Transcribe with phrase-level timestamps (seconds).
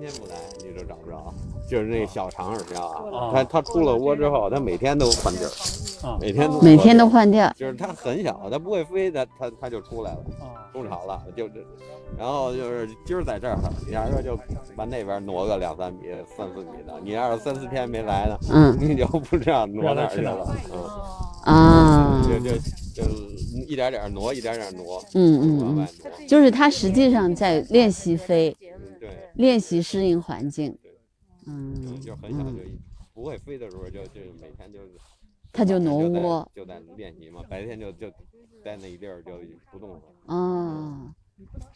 [0.00, 1.32] 天天不来你就找不着，
[1.68, 5.50] 就是那小长耳鸮啊哦，它它出了窝之后，它每天都换地儿，
[6.06, 7.52] 啊每天都每天都换地儿。
[7.56, 11.60] 就是它很小，它不会飞，它它它就出来了，啊筑巢了，就这，
[12.16, 14.38] 然后就是今儿在这儿，你要是就
[14.76, 16.00] 往那边挪个两三米、
[16.36, 18.76] 三四米的，你要是三四天没来呢，嗯。
[18.80, 20.56] 你就不知道挪哪儿去了，
[21.46, 22.56] 嗯，啊，就就
[22.94, 23.02] 就
[23.66, 25.88] 一点点挪，一点点挪，嗯嗯嗯，
[26.28, 28.56] 就是它实际上在练习飞，
[29.38, 30.76] 练习适应环境。
[31.46, 32.58] 嗯嗯，就很小就
[33.14, 34.90] 不会飞的时候就就每天就是
[35.50, 38.10] 它就挪窝就在练习嘛，白天就就
[38.62, 39.32] 在那一地儿就
[39.72, 40.02] 不动了。
[40.26, 41.10] 哦，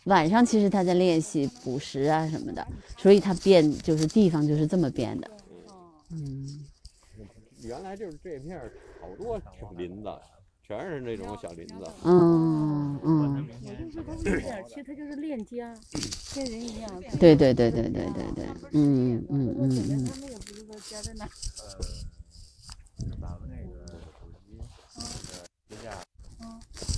[0.04, 2.66] 晚上其实它在练习捕食啊什么的，
[2.98, 5.30] 所以它变就是地方就是这么变的。
[6.10, 6.66] 嗯
[7.62, 9.40] 原来就是这片儿好多
[9.78, 10.08] 林子，
[10.72, 11.74] 全是那种小林子。
[12.02, 15.74] 嗯嗯，我就是他一点儿去，他就是练家，
[16.34, 16.90] 跟人一样。
[17.20, 21.28] 对对对对对对对，嗯嗯嗯嗯他们也不知道家在哪。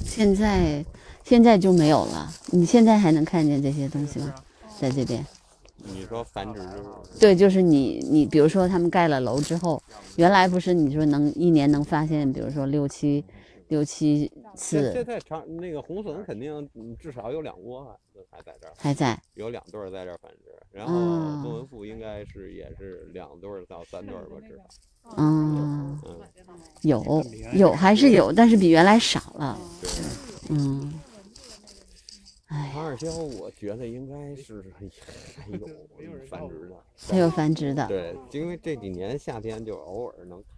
[0.06, 0.84] 现在
[1.24, 2.32] 现在就没有了。
[2.52, 4.32] 你现在还能看见这些东西吗？
[4.80, 5.26] 在这边？
[5.78, 6.60] 你说繁殖
[7.18, 9.82] 对，就是你你比如说他们盖了楼之后，
[10.14, 13.24] 原来不是你说能一年能发现，比如说六七
[13.68, 17.96] 六七次现在长那个红隼肯定嗯至少有两窝啊
[18.30, 19.20] 还在这儿，还在。
[19.34, 20.54] 有两对儿在这儿繁殖。
[20.70, 24.64] 然哦后宗文富应该是也是两对儿到三对儿吧，至少。
[25.16, 26.20] 嗯，嗯，
[26.82, 27.22] 有
[27.54, 29.58] 有还是有，但是比原来少了。
[29.80, 29.90] 对。
[30.50, 31.00] 嗯，
[32.48, 34.62] 哎长耳鸮我觉得应该是
[35.36, 35.66] 还有
[36.28, 36.76] 繁殖的。
[36.96, 37.86] 还有繁殖的。
[37.86, 40.53] 对，因为这几年夏天就偶尔能看见，啊，偶尔能看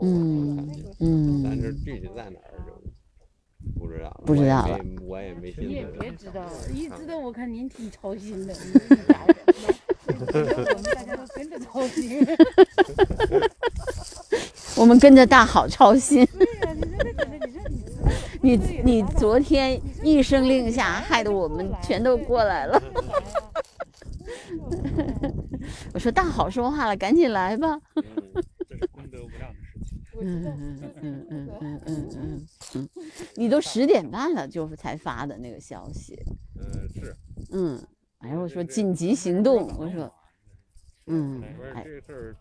[0.00, 0.70] 嗯，
[1.00, 2.72] 嗯，但是具体在哪儿就
[3.78, 4.22] 不知道了。
[4.24, 5.84] 不知道了我也没，我也没心你也。
[5.98, 8.54] 别知道了，一知道我看您挺操心的，
[10.06, 12.26] 我们大家都跟着操心。
[14.76, 16.26] 我们跟着大好操心。
[18.42, 22.82] 你你 昨天一声令下，害得我们全都过来了。
[25.92, 27.78] 我说大好说话了，赶紧来吧。
[29.10, 29.98] 嗯这是功德无量的事情。
[30.20, 32.88] 嗯嗯嗯嗯嗯嗯嗯 嗯，
[33.36, 36.16] 你都十点半了就才发的那个消息。
[36.56, 37.16] 嗯，是，
[37.52, 37.80] 嗯，
[38.18, 40.12] 哎，我说紧急行动，我说，
[41.06, 41.42] 嗯
[41.74, 42.36] 哎，这事儿，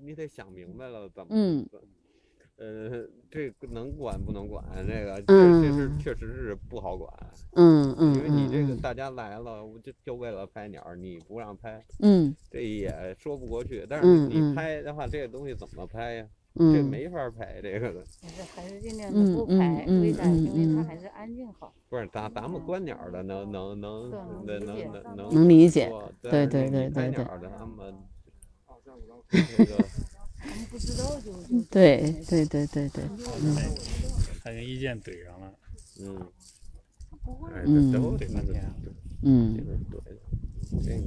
[0.00, 1.28] 你得想明白了怎么。
[1.30, 1.66] 嗯
[2.58, 4.64] 呃，这个能管不能管？
[4.86, 7.12] 这个这嗯这事确实是不好管，
[7.52, 13.86] 嗯嗯因为你这个嗯大家来了，我就就为了拍鸟儿，你不让拍，嗯这也说不过去。
[13.88, 16.26] 但是你拍的话，这个东西怎么拍呀？
[16.58, 18.02] 嗯，这没法拍，这个的。
[18.22, 20.22] 还是还是尽量不拍，嗯为啥？
[20.24, 21.74] 嗯因为嗯它还是安静好。
[21.90, 25.92] 不是咱咱们观鸟儿的能能能能能能能能理解
[26.22, 27.94] 对对对对对拍鸟儿的他们
[29.28, 29.84] 这个
[30.70, 33.04] 不知道就就对对对对对，
[34.44, 35.52] 他跟意见怼上了，
[36.00, 36.26] 嗯，
[37.54, 37.92] 哎，嗯。
[39.22, 39.56] 嗯。
[40.84, 41.02] 这个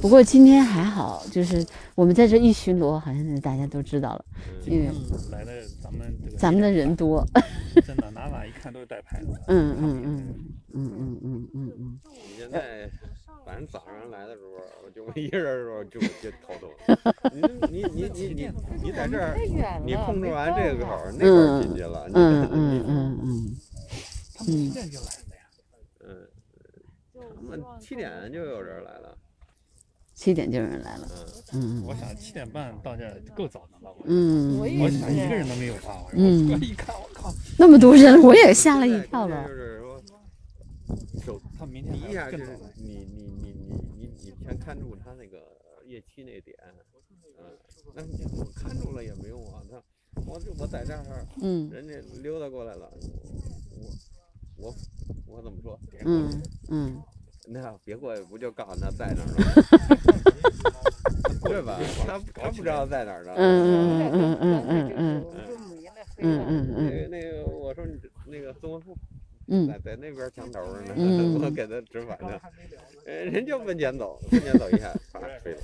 [0.00, 4.24] 不过今天还好，就是我们在这一巡逻，好像是大家都知道了，
[4.66, 4.90] 嗯因为
[5.30, 7.26] 来的咱们这个咱们的人多。
[7.86, 9.28] 真的哪哪一看都是带牌的。
[9.48, 10.34] 嗯嗯嗯
[10.74, 12.88] 嗯嗯嗯嗯嗯，你现在
[13.44, 16.68] 反正早上来的时候，我就我一人的时候就就头疼。
[17.32, 17.40] 你
[17.70, 18.50] 你你你你
[18.84, 19.36] 你在这儿
[19.84, 22.06] 你控制完这个口儿，那边儿进去了。
[22.08, 23.56] 你嗯嗯嗯嗯
[24.36, 25.42] 他们几点就来了呀？
[26.06, 26.28] 嗯，
[27.36, 29.16] 他们七点就有人来了。
[30.14, 31.08] 七点就有人来了。
[31.52, 33.92] 嗯，嗯我想七点半到这儿够早的了。
[33.98, 36.02] 我嗯我想一个人都没有吧。
[36.04, 39.52] 我嗯我 一看，我靠，那么多人，我也吓了一跳了就。
[39.52, 39.63] 是
[40.86, 42.56] 说，首他明天第一下就是。
[42.76, 45.38] 你你你你你你先看住他那个
[45.86, 46.56] 夜期那点，
[47.38, 47.44] 嗯，
[47.94, 48.18] 那你
[48.54, 49.62] 看住了也没用啊。
[49.70, 49.82] 他
[50.26, 52.90] 我就我在这儿，嗯人家溜达过来了，
[54.56, 54.74] 我我
[55.26, 55.78] 我怎么说？
[56.04, 57.02] 嗯嗯
[57.46, 59.34] 那别过去不就告诉他在哪儿了？
[61.44, 61.78] 对吧？
[62.06, 63.34] 他 他不知道在哪儿呢。
[63.36, 65.24] 嗯嗯嗯嗯嗯嗯嗯
[66.16, 68.96] 嗯嗯嗯个那个，我说你那个宗文富
[69.48, 72.30] 嗯在在那边墙头儿呢，嗯 我给他指反正，
[73.06, 75.58] 呃人就奔前走，奔前走一下，啪飞了。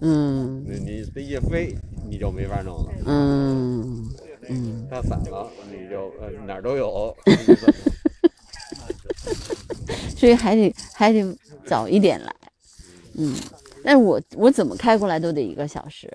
[0.00, 1.74] 嗯你你这一飞，
[2.08, 2.92] 你就没法弄了。
[3.06, 4.08] 嗯
[4.48, 7.14] 嗯，它散了，你就呃哪儿都有。
[10.16, 11.36] 所以还得还得
[11.66, 12.34] 早一点来。
[13.14, 13.34] 嗯，
[13.84, 16.08] 但是我我怎么开过来都得一个小时，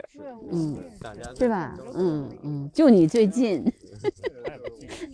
[0.51, 1.77] 嗯，大家是吧？
[1.93, 3.63] 嗯嗯，就你最近，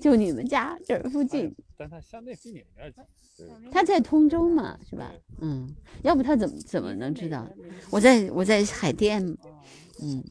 [0.01, 2.63] 就你们家这儿附近，但它相对比你。
[3.71, 5.13] 他在通州嘛，是吧？
[5.39, 7.47] 嗯，要不他怎么怎么能知道？
[7.89, 9.25] 我在我在海淀，
[10.01, 10.21] 嗯，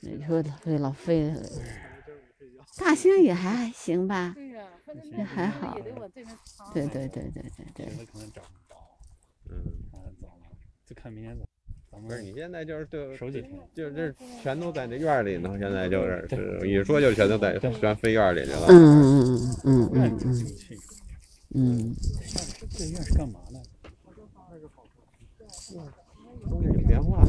[0.00, 1.40] 你说对老费了，
[2.78, 4.34] 大兴也还行吧？
[5.16, 5.78] 也还好
[6.74, 7.86] 对对对对对对，
[9.48, 9.62] 嗯，
[9.92, 10.50] 看走了，
[10.84, 11.44] 就看明天走。
[11.92, 14.12] 咱不是们你现在就是对，手几天，就这
[14.42, 18.66] 全都在那院儿里呢，现在就是是一说就全都在全飞院儿里去了。
[18.68, 20.78] 嗯嗯嗯嗯嗯嗯嗯子进去，
[21.54, 21.94] 嗯，
[22.70, 23.60] 这院是干嘛的？
[26.48, 27.22] 东西有变化，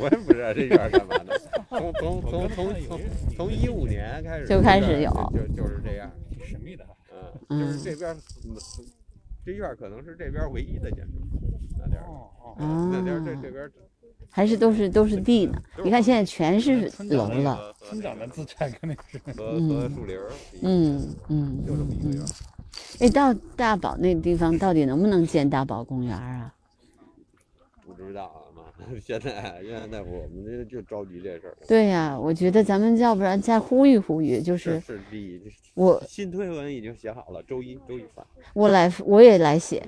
[0.00, 1.40] 我也不知道这院儿干嘛的。
[1.68, 3.00] 从从从从从
[3.36, 6.84] 从一五年开始就开始有就就就是这样，挺神秘的。
[7.48, 8.56] 嗯，就是这边儿嗯
[9.44, 11.20] 这院儿可能是这边儿唯一的建筑，
[11.78, 13.70] 那点儿哦哦，啊那点儿这这边
[14.30, 15.60] 还是都是都是地呢。
[15.82, 19.18] 你看现在全是楼了，和村长的资产肯定是。
[19.32, 20.30] 和和树林儿，
[20.62, 22.26] 嗯嗯就这么嗯嗯一个院儿。。
[23.00, 26.54] 哎，到大宝那地方到底能不能建大宝公园啊？
[27.86, 28.62] 不知道啊妈，
[29.00, 31.56] 现在现在我们这就着急这事儿。
[31.66, 35.40] 对呀、我觉得咱们要不然再呼吁呼吁，就是是第一，
[35.74, 38.24] 我新推文已经写好了，周一周一发。
[38.52, 39.84] 我来我也来写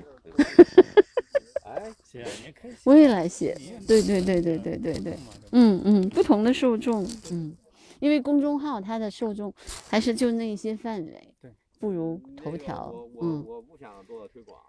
[2.83, 3.57] 我也来写。
[3.87, 5.17] 对对对对对对对，
[5.51, 7.55] 嗯嗯，不同的受众，嗯，
[7.99, 9.53] 因为公众号它的受众
[9.89, 14.59] 还是就那些范围对，不如那个头条我，我嗯，我不想做推广，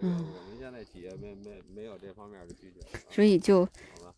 [0.00, 2.80] 嗯我们现在企业没没没有这方面的需求。
[3.10, 3.68] 所以就，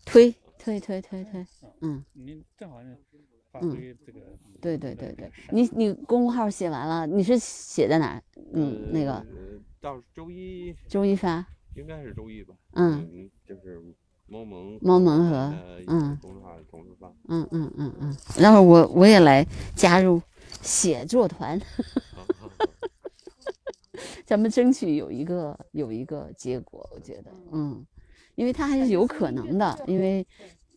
[0.05, 1.47] 推推推推推，
[1.81, 4.21] 嗯，你正好嗯挥这个。
[4.61, 8.23] 对对对对，你你公众号写完了，你是写在哪儿？
[8.55, 11.47] 嗯，那个呃到周一周一发，
[11.77, 12.55] 应该是周一吧。
[12.73, 13.81] 嗯嗯，就是
[14.27, 17.13] 猫萌猫萌和呃嗯公众号同时发。
[17.29, 20.21] 嗯嗯嗯嗯，然后我我也来加入
[20.63, 21.59] 写作团，
[22.15, 22.67] 好好好
[24.27, 27.85] 咱们争取有一个有一个结果，我觉得，嗯，
[28.35, 30.27] 因为它还是有可能的，因为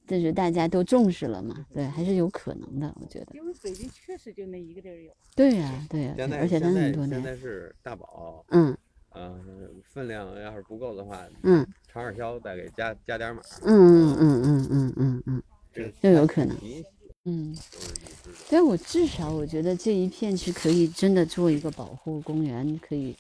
[0.05, 3.27] 这是大家都重视了嘛，对，还是有可能的，我觉得。
[3.33, 5.11] 因为北京确实就那一个地儿有。
[5.35, 8.77] 对呀、对呀、现在而且它现在很多年，现在是大宝，嗯
[9.17, 9.35] 呃，
[9.83, 15.43] 分量要是不够的话，嗯长耳销再给加加点码，嗯嗯嗯嗯嗯嗯嗯
[15.73, 16.83] 这就有可能你
[17.25, 18.37] 嗯，都是你知道。
[18.49, 23.15] 对我至少我觉得这一片是可以真的做一个保护公园，可以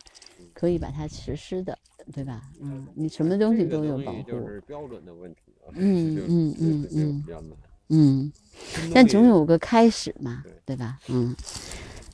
[0.53, 1.77] 可以把它实施的，
[2.13, 2.41] 对吧？
[2.61, 7.23] 嗯，你什么东西这个都有保护就，是标准的问题啊，嗯 就嗯嗯嗯。
[7.89, 8.31] 嗯。
[8.59, 10.99] 新但总有个开始嘛对，对吧？
[11.09, 11.35] 嗯，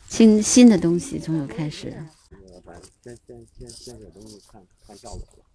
[0.10, 1.94] 新新的东西总有开始。
[3.02, 5.46] 先先先先给东西看看效果吧。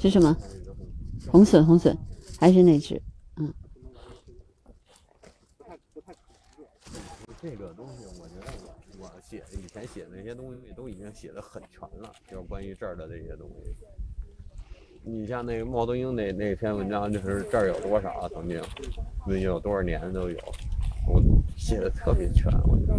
[0.00, 0.36] 是什么？
[1.30, 1.96] 红红笋，红笋，
[2.38, 3.00] 还是那只？
[3.36, 3.52] 嗯
[7.42, 13.74] 这个东西，我觉得我我写的以前写的那些东西都已经写的很全了，就是关于这儿的这些东西。
[15.02, 18.62] 你像那个茂德英那那篇文章，就是这儿有多少啊，曾经，
[19.26, 20.54] 那有多少年都有，我
[21.64, 22.94] 写的特别全，我觉得。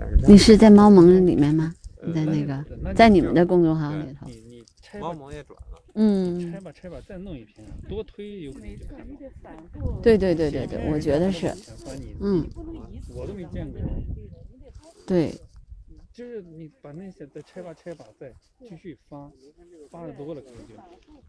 [0.00, 1.74] 但是你是在猫盟里面吗？
[2.02, 4.26] 你在那个，那在你们的公众号里头？
[4.26, 8.86] 你你拆猫盟也转了，嗯拆，吧拆吧，再弄一篇，多推有可能就
[9.42, 10.00] 看到。
[10.00, 11.54] 对对对对对，我觉得是，
[12.20, 13.78] 嗯，不能一次我都没见过，
[15.06, 15.34] 对，
[16.20, 19.32] 就是你把那些再拆吧拆吧，再继续发，
[19.90, 20.74] 发的多了可能就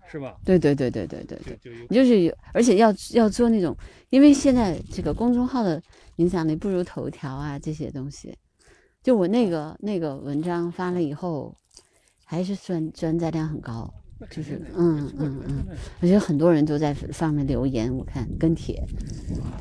[0.09, 0.35] 是吧？
[0.43, 3.73] 对对对对对对对，就就有你就是有，而且要要做那种，
[4.09, 5.81] 因为现在这个公众号的
[6.17, 8.37] 影响力不如头条啊这些东西。
[9.01, 11.55] 就我那个那个文章发了以后，
[12.25, 13.89] 还是算转载量很高，
[14.29, 15.65] 就是嗯嗯嗯，
[16.01, 18.85] 我觉得很多人都在上面留言，我看跟帖，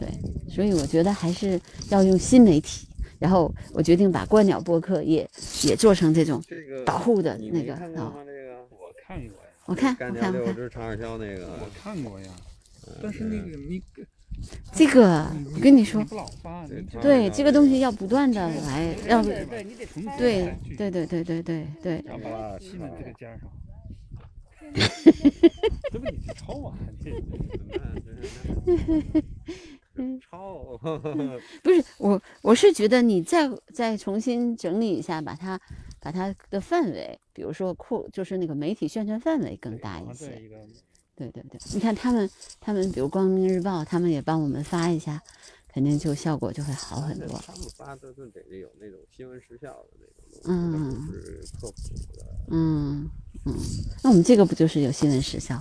[0.01, 0.09] 对，
[0.53, 2.89] 所以我觉得还是要用新媒体。
[3.21, 5.29] 然后我决定把观鸟播客也
[5.63, 8.15] 也做成这种这个保护的那个啊、没看过吗？
[8.27, 12.27] 这个我看过呀，我看干掉我看我看，六只长耳鸮那个，我看过呀，
[13.03, 13.81] 但是那个你
[14.73, 16.03] 这个我跟你说
[17.03, 19.63] 对对这个东西要不断的来，要对对，
[20.79, 23.41] 对对对对对对对，然后把新的这个加上，
[25.93, 26.73] 这不你去抄啊？
[30.41, 30.79] 你超，
[31.63, 35.61] 不是我我是觉得你再再重新整理一下，把它
[36.01, 40.29] 把它的范围，比如说扩，就是那个媒体宣传范围更大一些。
[41.15, 45.23] 对对对，你看他们他们，比如光明日报，他们也帮我们发一下，
[45.69, 47.29] 肯定就效果就会好很多。
[47.47, 52.25] 他们发的都得有那种新闻时效的那种东西，嗯是科普的。
[52.51, 53.11] 嗯
[53.45, 53.55] 嗯，
[54.03, 55.61] 那我们这个不就是有新闻时效，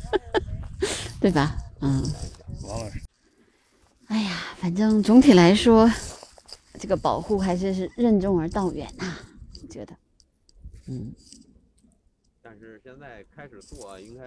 [1.20, 1.58] 对吧？
[1.80, 2.02] 嗯。
[2.62, 3.00] 王老师，
[4.08, 5.88] 哎呀，反正总体来说，
[6.78, 9.14] 这个保护还是是任重而道远呐、
[9.62, 9.94] 我觉得，
[10.86, 11.12] 嗯，
[12.42, 14.24] 但是现在开始做，应该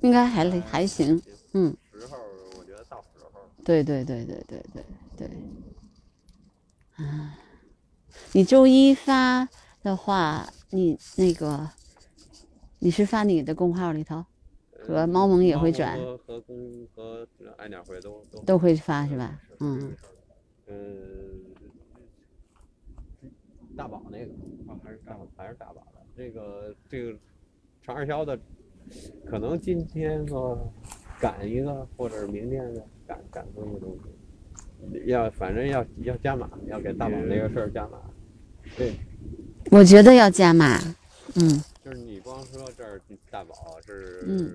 [0.00, 1.22] 应该还还行，
[1.52, 2.16] 嗯，时候
[2.58, 3.40] 我觉得到时候。
[3.64, 4.84] 对对对对对对。
[5.16, 5.28] 对，
[6.96, 7.38] 啊，
[8.32, 9.48] 你周一发
[9.82, 11.70] 的话，你那个
[12.80, 14.24] 你是发你的公号里头
[14.80, 19.40] 和猫盟也会转，和和公和爱鸟会都都都会发是吧？
[19.60, 19.92] 嗯，
[20.66, 21.40] 嗯，
[23.76, 24.32] 大宝那个
[24.66, 27.18] 啊，还是大还是大宝的这个这个
[27.82, 28.38] 长二销的，
[29.26, 30.72] 可能今天说
[31.20, 38.00] 赶一个，或者是明天的赶赶出一个东西，要反正要要加码，要给大宝那个事儿加码。
[38.76, 38.94] 对，
[39.70, 40.78] 我觉得要加码，
[41.36, 44.54] 嗯就是你光说这儿大宝是，嗯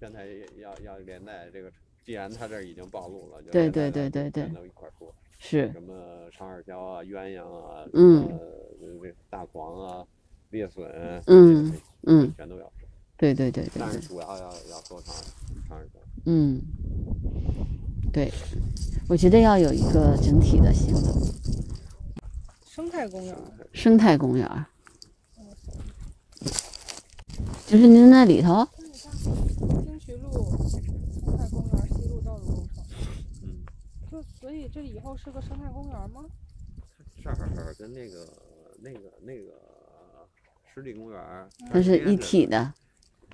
[0.00, 0.26] 现在
[0.58, 1.70] 要要连带这个，
[2.04, 5.14] 既然他这儿已经暴露了，就对对对对对全都一块儿说。
[5.38, 8.38] 是，什么长耳鲛啊、鸳鸯啊，嗯呃，
[9.02, 10.06] 这大黄啊、
[10.50, 10.84] 裂笋，
[11.26, 12.88] 嗯嗯，全都要说，
[13.18, 15.14] 对对对对但是，主要要要说长
[15.68, 15.98] 长耳鲛。
[16.26, 16.60] 嗯，
[18.12, 18.30] 对，
[19.08, 21.14] 我觉得要有一个整体的行动
[22.66, 23.40] 生态公园儿，
[23.72, 24.66] 生态公园儿，
[27.66, 28.66] 就是您那里头，
[29.84, 30.30] 京渠路
[30.68, 32.84] 生态公园西路道路工程，
[33.42, 33.64] 嗯，
[34.10, 36.24] 就所以这以后是个生态公园吗？
[37.22, 38.26] 这儿跟那个
[38.80, 39.52] 那个那个
[40.74, 42.72] 湿地公园儿，它是一体的，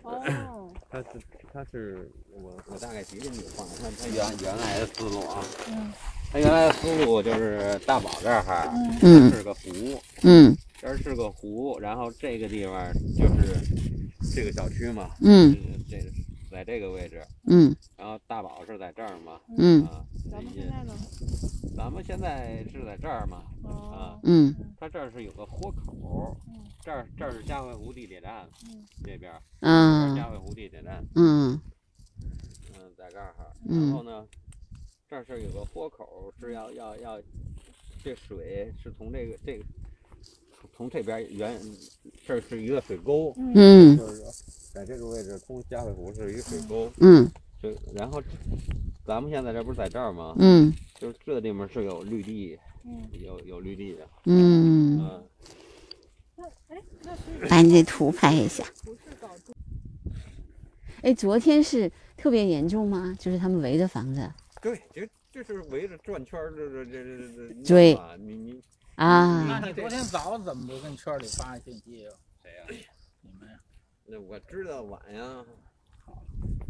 [0.03, 1.07] 哦， 它是
[1.53, 5.93] 它是我我大概提给你放，它它原原来的思路啊，嗯。
[6.33, 8.69] 它原来的思路就是大宝这儿哈
[9.03, 9.31] 嗯。
[9.31, 10.57] 是个湖，嗯。
[10.79, 13.57] 这儿是个湖，然后这个地方就是
[14.37, 15.57] 这个小区嘛，嗯。
[15.89, 16.13] 这这
[16.51, 17.75] 在这个位置，嗯。
[17.97, 19.83] 然后大宝是在这儿嘛，嗯。
[19.87, 20.93] 啊，咱们现在呢？
[21.75, 24.55] 咱们现在是在这儿嘛，啊，嗯。
[24.79, 30.15] 它这儿是有个豁口嗯，这儿这儿是嘉惠湖地铁站嗯，这边嗯。
[30.15, 31.59] 嘉惠湖地铁站，嗯。
[32.75, 33.87] 嗯，在这儿哈，嗯。
[33.87, 34.27] 然后呢，
[35.09, 37.19] 这儿是有个豁口，是要要要，
[38.05, 39.65] 这水是从这个这个
[40.75, 41.61] 从这边原，
[42.27, 43.97] 这是一个水沟，嗯。
[43.97, 44.27] 就是说
[44.73, 47.31] 在这个位置通嘉惠湖是一个水沟，嗯。
[47.63, 48.23] 就然后
[49.05, 50.35] 咱们现在这不是在这儿吗？
[50.39, 50.73] 嗯。
[50.99, 55.25] 就是这地方是有绿地，嗯，有有绿地的，嗯，嗯，
[56.37, 58.65] 那哎，那把你这图拍一下。
[58.85, 59.29] 不是搞
[61.03, 63.15] 哎，昨天是特别严重吗？
[63.19, 64.33] 就是他们围着房子。
[64.63, 68.61] 对，就就是围着转圈儿，这这这这这这追啊，你你
[68.97, 72.11] 啊那你昨天早怎么不跟圈里发信息呀？
[72.43, 72.89] 谁呀？
[73.21, 73.59] 你们呀？
[74.07, 75.45] 那我知道晚呀，
[76.05, 76.23] 好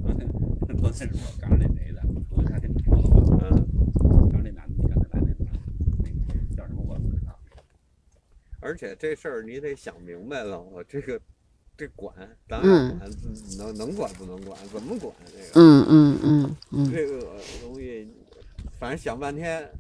[0.03, 0.29] 昨天
[0.77, 3.49] 昨天是我刚那谁的，昨天他跟你说了吧？
[3.51, 5.61] 嗯，刚那男的，你刚才来那男的，
[5.99, 7.39] 那个叫什么我也不知道。
[8.61, 11.21] 而且这事儿你得想明白了，我这个
[11.77, 12.13] 这管，
[12.49, 12.99] 咱管
[13.57, 15.61] 能能管不能管，怎么管这个？
[15.61, 17.21] 嗯嗯嗯嗯这个
[17.63, 18.13] 东西，
[18.81, 19.71] 反正想半天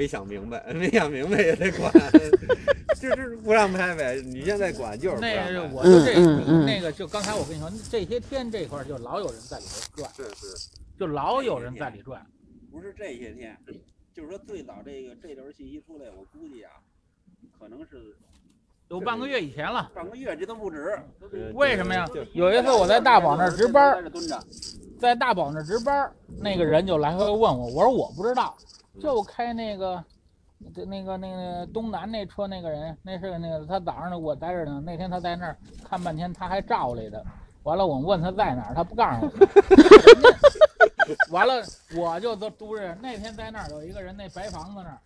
[0.00, 1.92] 没想明白， 没想明白也得管，
[2.98, 4.18] 就是不让拍呗。
[4.24, 5.52] 你现在管就是不让那拍。
[5.52, 12.24] 个我就这嗯嗯嗯那个就刚才我跟你说，这些天这块儿就老有人在里头转，是是，就老有人在里转。
[12.72, 13.54] 不是这些天，
[14.14, 16.72] 就是说最早这个这轮信息出来，我估计啊，
[17.58, 18.16] 可能是
[18.88, 19.90] 有半个月以前了。
[19.94, 20.98] 半个月，这都不止。
[21.30, 24.02] 呃为什么呀有一次我在大宝那儿值班儿
[25.00, 28.54] 在，大宝那值班，那个人就来回问我，我说我不知道，
[29.00, 30.04] 就开那个，
[30.86, 37.24] 那个那个东南那车那个人，那是那个他早上呢我在这呢，那天他在那儿看半天，他还照来的，
[37.62, 39.30] 完了我问他在哪儿，他不告诉我。
[41.32, 41.54] 完了
[41.96, 45.00] 我就都督着那天在那儿有一个人那白房子那儿，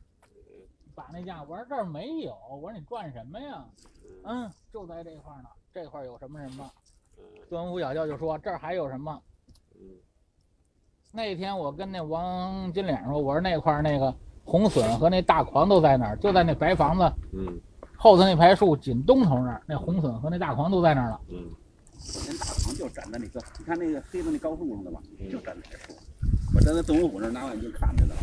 [0.92, 3.64] 把那架，我说这儿没有，我说你转什么呀？
[4.24, 6.68] 嗯，就在这块儿呢，这块儿有什么什么。
[7.48, 9.22] 端午小教就说这儿还有什么？
[9.80, 9.86] 嗯
[11.12, 14.14] 那天我跟那王金脸说，我说那块儿那个
[14.44, 17.60] 红笋和那大狂都在那儿，就在那白房子嗯
[17.96, 21.20] 后头那排树紧东头那儿，那红笋和那大狂都在那儿了。
[21.30, 21.50] 嗯
[22.26, 25.98] 人大堂就站在那个，你看那个黑的那高树上的吧，嗯就站在那树。
[26.54, 28.14] 我站在动物府那拿望远镜看着呢，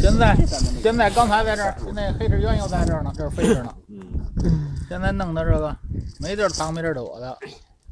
[0.00, 0.34] 现在。
[0.82, 3.74] 现在刚才在这儿，那黑翅鸢又在这儿呢，这儿飞着呢。
[3.88, 4.00] 嗯，
[4.44, 5.76] 嗯 现在弄的这个
[6.20, 7.38] 没地儿藏，没地儿躲的。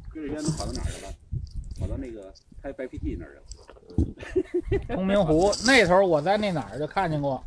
[0.09, 1.13] 黑翅鸢都跑到哪儿去了？
[1.79, 4.85] 跑到那个拍白皮地那儿去了。
[4.95, 7.43] 通明湖那头我在那哪儿就看见过，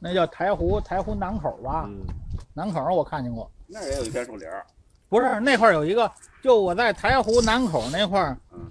[0.00, 1.84] 那叫台湖，台湖南口吧？
[1.88, 2.00] 嗯
[2.54, 3.50] 南口我看见过。
[3.66, 4.64] 那儿也有一片树林儿，
[5.08, 6.10] 不是那块儿有一个，
[6.42, 8.68] 就我在台湖南口那块儿嗯，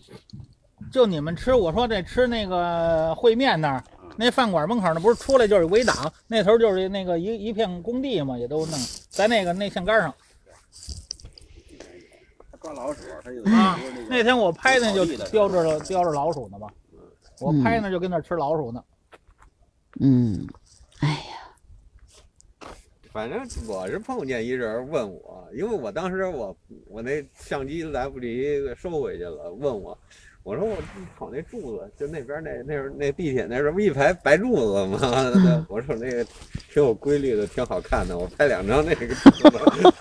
[0.91, 10.13] 就你们吃，我说这吃那个烩面那儿，嗯那饭馆门口那不是出来就是围挡，那头就是那个一一片工地嘛，也都弄在那个那线杆上。
[12.67, 16.67] 他抓老鼠，他有啊那个那天我拍那就叼着了叼着老鼠呢嘛，
[17.39, 18.83] 我拍那就跟那吃老鼠呢。
[19.99, 20.45] 嗯，
[20.99, 22.67] 哎呀，
[23.11, 26.55] 反正我是碰见一人问我，因为我当时我
[26.87, 29.97] 我那相机来不及收回去了，问我，
[30.47, 30.77] 我说我
[31.19, 34.97] 瞅那柱子，就那边那那那地铁那是不一排白柱子吗？
[35.43, 36.23] 那 我说那个
[36.71, 39.93] 挺有规律的，挺好看的，我拍两张那个柱子。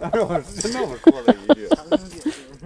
[0.00, 1.68] 当 时我是那么说了一句，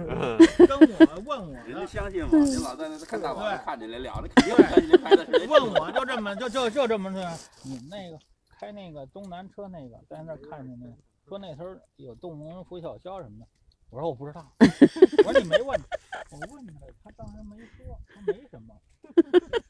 [0.09, 0.37] 嗯
[0.67, 7.19] 跟我问我人家，相信吗，你老在那看大网上看见来了，那肯定相信人拍的是问我就这么就就就这么着。
[7.61, 8.17] 你们那个
[8.59, 10.93] 开那个东南车那个，在那看见那个，
[11.29, 11.63] 说那头
[11.97, 13.45] 有动物园拂晓霄什么的。
[13.89, 14.45] 我说我不知道，
[15.25, 15.79] 我说你没问，
[16.31, 18.75] 我问他，他当时没说，他没什么。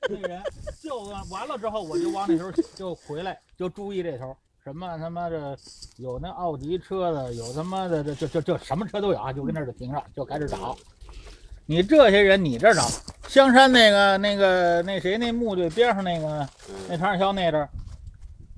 [0.10, 0.42] 那人
[0.82, 5.58] 就完了之后，我就往那头就回来，就注意这头，什么他妈的
[5.98, 10.76] 有那奥迪车的，有他妈的这这这这什么车都有啊，就跟那儿就停着，就开始找。
[11.68, 12.88] 你这些人，你这找
[13.28, 16.48] 香山那个那个那谁那墓队边上那个
[16.90, 17.70] 那长桥那阵儿，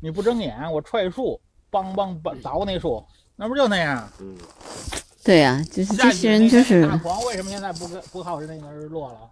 [0.02, 1.40] 你不睁眼，我踹树，
[1.70, 4.10] 梆梆梆凿那树，那不就那样？
[4.22, 4.38] 嗯，
[5.24, 9.32] 对呀、就是这些人就是大黄，为什么现在不跟不靠着那个日落了？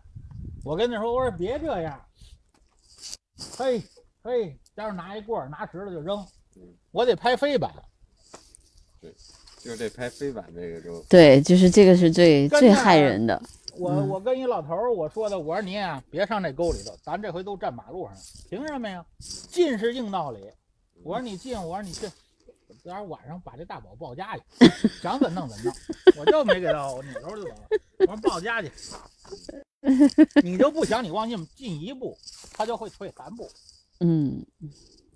[0.64, 2.00] 我跟他说，我说别这样，
[3.58, 3.82] 嘿
[4.22, 6.20] 嘿，待会儿拿一棍儿拿石头就扔
[6.58, 7.72] 嗯，我得拍飞板。
[9.00, 9.14] 对
[9.60, 13.42] 就是这拍飞板这个就对，就是这个是最最害人的。
[13.78, 19.06] 我嗯我跟一老头儿我说的，我说您啊，别上这沟里头，咱这回都站马路上了，凭什么呀？
[19.20, 20.40] 进是硬道理。
[21.04, 22.10] 我说你进，我说你进，
[22.88, 24.44] 昨儿晚上把这大宝抱家去，
[25.02, 25.74] 想怎弄怎弄，
[26.18, 27.68] 我就没给他，我扭头就走了。
[28.00, 28.72] 我说抱家去，
[30.42, 32.18] 你就不想你往进进一步，
[32.54, 33.46] 他就会退三步。
[34.00, 34.42] 嗯，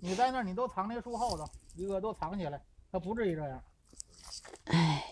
[0.00, 3.62] 你在那儿，你都藏那树后头，一个都藏起来，他不至于这样。
[4.64, 5.02] 哎，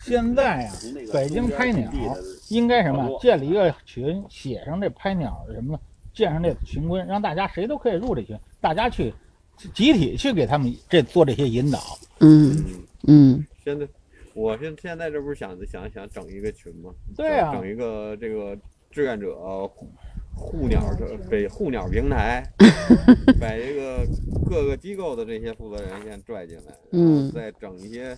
[0.00, 1.88] 现在呀、从那个北京拍鸟
[2.48, 3.16] 应该什么？
[3.20, 5.82] 建立一个群，写上这拍鸟什么的，
[6.14, 9.12] 建上这群规，让大家谁都可以入这群，大家去
[9.74, 11.78] 集体去给他们这做这些引导。
[12.20, 12.84] 嗯嗯。
[13.06, 13.86] 嗯现在，
[14.34, 16.90] 我现现在这不是想想想整一个群吗？
[17.16, 18.56] 对啊整一个这个
[18.90, 19.88] 志愿者护
[20.34, 22.42] 护鸟的给护鸟平台，
[23.40, 24.06] 把这个
[24.48, 28.16] 各个机构的这些负责人先拽进来，然后嗯再整一些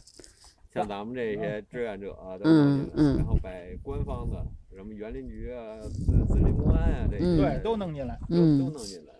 [0.72, 3.50] 像咱们这些志愿者啊都嗯嗯然后把
[3.82, 4.44] 官方的
[4.76, 9.14] 什么园林局啊、森森林公安啊这些嗯对，都弄进来，都嗯都弄进来，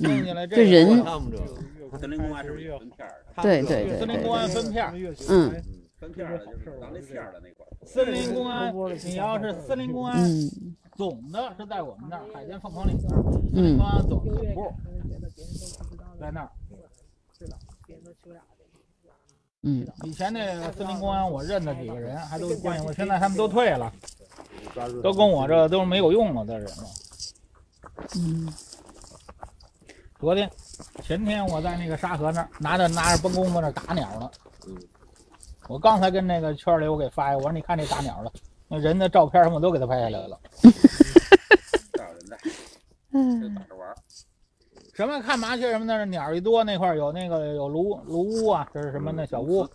[0.00, 3.32] 弄进来这这人个他们这个森林公安是不是有分片儿的？
[3.34, 4.92] 他们这个对对对森林公安分片儿，
[5.28, 5.62] 嗯
[6.00, 7.70] 分片儿的就是咱那片儿的那块儿。
[7.86, 8.74] 森林公安，
[9.04, 13.22] 你要是森林公安嗯总的是在我们那儿，海淀凤凰岭那儿，
[13.52, 14.74] 森林嗯公安总总部
[16.18, 16.50] 在那儿。
[17.38, 18.59] 知道，别人都去不了的。
[19.62, 23.92] 嗯以前那个森林公安，我认得几个人，还都关系我，现在他们都退了，
[25.02, 26.84] 都跟我这都是没有用了的人了。
[28.16, 28.52] 嗯
[30.18, 30.50] 昨天、
[31.02, 34.30] 前天我在那个沙河那儿拿着拿着崩弓子那儿打鸟呢。
[34.66, 34.76] 嗯
[35.68, 38.32] 我刚才跟那个圈里我给发一个，我说你看这打鸟的，
[38.66, 40.40] 那人的照片什么都给他拍下来了。
[41.92, 42.50] 大有人在，就
[43.12, 43.94] 嗯打着玩儿。
[45.00, 49.66] 什么看麻雀什么的，鸟一多那块儿有那个有炉炉屋啊，这是什么那小屋，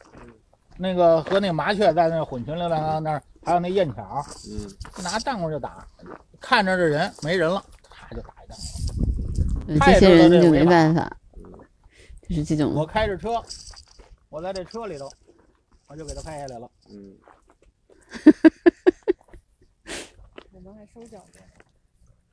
[0.77, 5.83] 那个和那个麻雀在那儿混群流浪那儿，还有那燕巧，嗯拿弹弓就打，
[6.39, 7.59] 看着这人没人了，
[7.89, 8.55] 他就打一弹。
[9.65, 11.17] 弓这些人就没办法，
[12.29, 13.41] 就是这种我开着车，
[14.29, 15.09] 我在这车里头，
[15.87, 16.69] 我就给他拍下来了。
[16.93, 17.17] 嗯
[20.51, 21.41] 我们还收缴过，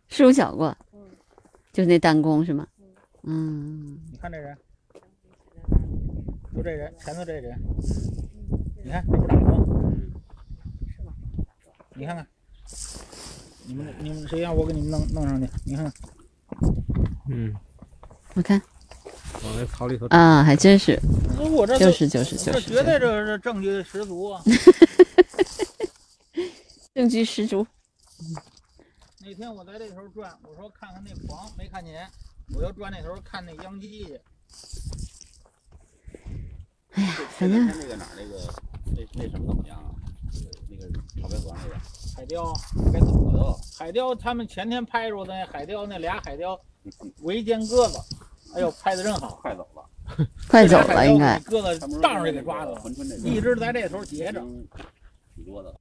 [0.08, 1.00] 收缴过，嗯，
[1.72, 2.66] 就那弹弓是吗？
[3.24, 4.58] 嗯你看这人，
[6.54, 7.56] 就这人，前头这人，
[8.84, 9.56] 你看这不打吗？
[10.88, 11.12] 是吗？
[11.94, 12.26] 你看看，
[13.66, 15.48] 你们你们谁让我给你们弄弄上去？
[15.64, 15.94] 你看看，
[17.30, 17.54] 嗯，
[18.34, 18.60] 我看
[19.44, 20.98] 往那草里头啊，还真是，
[21.38, 24.42] 我这就是就是就是，这绝对这是证据十足啊！
[26.92, 27.64] 证据十足。
[29.20, 32.10] 那天我在这头转，我说看看那房没看见，
[32.54, 34.20] 我就转那头看那秧鸡去。
[36.94, 37.02] 这
[37.38, 38.36] 前两天那个哪儿那个
[38.84, 39.94] 那那什么怎么样啊？
[40.68, 40.82] 那个
[41.20, 41.76] 草莓河那个
[42.16, 42.52] 海雕，
[42.92, 43.58] 该走了都。
[43.78, 46.58] 海雕，他们前天拍着的那海雕，那俩海雕
[47.22, 47.98] 围歼鸽子，
[48.54, 49.36] 哎呦，拍的真好。
[49.42, 49.88] 快走了，
[50.48, 51.38] 快走了应该。
[51.40, 52.82] 鸽子当上就给抓到了，
[53.24, 54.44] 一直在这头截着。
[55.34, 55.74] 挺多的。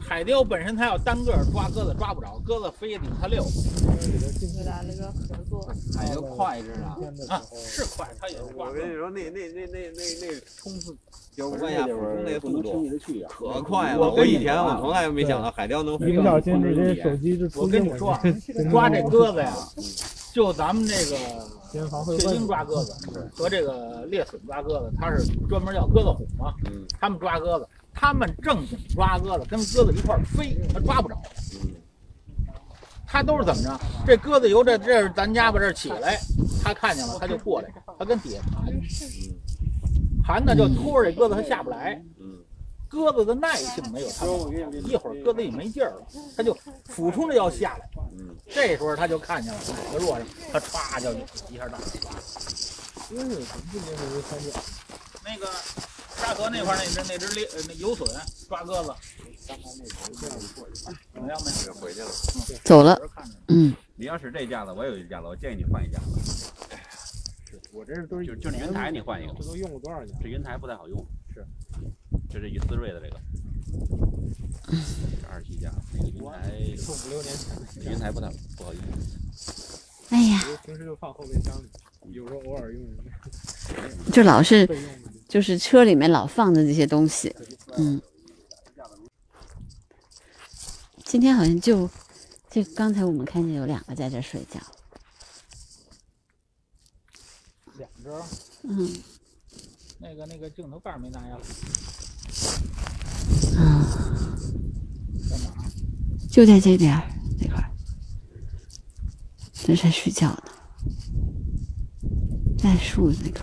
[0.00, 7.26] 海雕本身它要单个儿抓鸽子抓不着，鸽子飞顶它溜我俩那个合作，海雕快着呢。
[7.28, 8.68] 啊，是快，它也是抓。
[8.68, 10.96] 我跟你说，那那那那那那冲刺
[11.32, 12.88] 就是我关下俯冲那速度。
[13.28, 14.10] 可快了。
[14.10, 18.18] 我以前我从来没想到海雕能飞到在这手机我跟你说
[18.70, 19.54] 抓这鸽子呀，
[20.32, 21.16] 就咱们这个
[21.72, 22.94] 边防会铁问鹰抓鸽子
[23.34, 26.54] 和这个猎隼抓鸽子，它是专门叫鸽子虎嘛。
[26.66, 31.20] 嗯他们抓鸽子，他们正经抓鸽子，跟鸽子一块儿飞，他抓不着。
[31.64, 31.74] 嗯
[33.10, 33.80] 他都是怎么着？
[34.06, 36.20] 这鸽子由这这是咱家吧这起来，
[36.62, 38.66] 他看见了他就过来，他跟底下盘，
[40.22, 41.94] 盘呢就拖着这鸽子，他下不来。
[42.20, 42.36] 嗯
[42.86, 46.06] 鸽子的耐性没有他好，一会儿鸽子也没劲儿了，
[46.36, 46.56] 他就
[46.86, 47.88] 俯冲着要下来。
[48.18, 51.12] 嗯，这时候他就看见了哪个弱上，他歘就
[51.50, 51.78] 一下大。
[53.10, 54.60] 因为什么不能是三角？
[55.24, 55.46] 那个
[56.20, 58.06] 沙河那块儿那只那只猎呃那游隼
[58.48, 58.92] 抓鸽子，
[61.12, 61.50] 怎么样没？
[61.64, 62.08] 这回去了。
[62.64, 62.96] 走了。
[63.14, 66.52] 看着呢嗯，你要是这架子，我有一架子，我建议你换一架子。
[67.72, 70.18] 我这都是就就是云台你换一个这都用过多少年？
[70.20, 71.46] 这云台不太好用，是，
[72.28, 73.20] 就这一思锐的这个，
[75.22, 78.82] 这二七架，那个云台从五六年前的云台不太不好用。
[80.10, 81.68] 哎呀，平时就放后备箱里，
[82.10, 82.86] 有时候偶尔用
[84.12, 84.68] 就老是。
[85.28, 87.36] 就是车里面老放的这些东西，
[87.76, 88.00] 嗯。
[91.04, 91.86] 今天好像就
[92.50, 94.58] 就刚才我们看见有两个在这儿睡觉，
[97.76, 98.10] 两只，
[98.62, 98.90] 嗯。
[99.98, 101.36] 那个那个镜头盖儿没拿呀，
[103.58, 103.84] 啊，
[105.28, 105.52] 在哪？
[106.30, 107.02] 就在这边儿
[107.38, 107.70] 这块儿，
[109.52, 110.44] 这在睡觉呢，
[112.58, 113.40] 在树那个。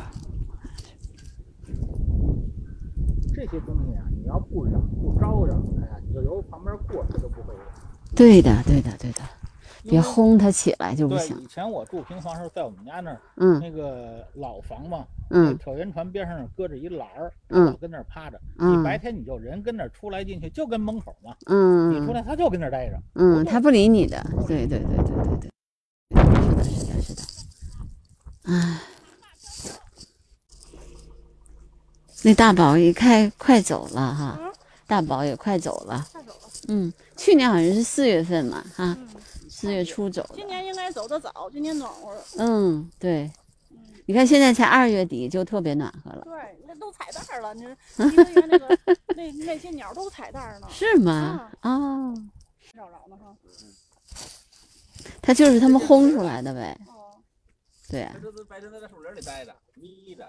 [3.34, 7.64] 这些东西啊，你要不嚷不招嚷，哎呀，你就由旁边过，它都不会嚷。
[8.16, 9.22] 对的，对的，对的，
[9.84, 11.38] 别轰它起来就不对，行。
[11.42, 18.40] 以前我住平房时候，在我们家那儿嗯那个老房嘛，嗯挑烟船边上搁着一栏儿，嗯老跟那儿趴着。
[18.58, 22.98] 你嗯白天你就人跟那儿出来进去，就跟门口嘛，嗯你出嗯来它就跟那儿待着。
[23.16, 24.26] 嗯，它不理你的。
[24.48, 25.06] 对对对对
[25.40, 25.50] 对
[26.14, 27.22] 对，是的，是的，是的。
[28.46, 28.80] 唉，
[32.26, 34.52] 那大宝也快快走了哈，
[34.88, 36.04] 大宝也快走了。
[36.12, 36.40] 快走了。
[36.70, 39.08] 嗯，去年好像是四月份嘛，哈，嗯，
[39.48, 40.34] 四月初走的。
[40.34, 42.24] 今年应该走得早，今年暖和了。
[42.40, 43.32] 嗯，对。
[44.08, 47.76] 你看现在才二月底，就特别暖和了，对，那都彩蛋儿了，你说
[48.12, 48.78] 一个月那个
[49.16, 51.52] 那那些鸟都彩蛋儿呢，是吗？
[51.62, 52.12] 哦，
[52.76, 53.36] 找着呢哈。
[55.22, 56.76] 它就是他们轰出来的呗。
[56.88, 57.22] 哦，
[57.88, 60.28] 对啊，这都白天都在树林里待着，眯着